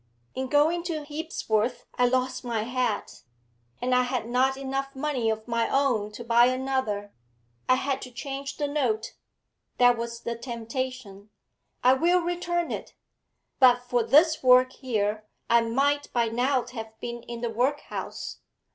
[0.33, 3.21] In going to Hebsworth I lost my hat,
[3.79, 7.13] and I had not enough money of my own to buy another;
[7.69, 9.13] I had to change the note
[9.77, 11.29] that was the temptation
[11.83, 12.95] I will return it.
[13.59, 18.39] But for this work here, I might by now have been in the workhouse.